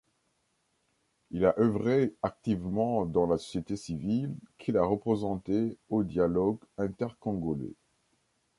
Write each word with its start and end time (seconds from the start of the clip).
Il 1.29 1.45
a 1.45 1.53
œuvré 1.59 2.15
activement 2.23 3.05
dans 3.05 3.27
la 3.27 3.37
société 3.37 3.75
civile 3.75 4.35
qu’il 4.57 4.75
a 4.77 4.83
représenté 4.83 5.77
au 5.91 6.03
Dialogue 6.03 6.57
Intercongolais. 6.79 7.75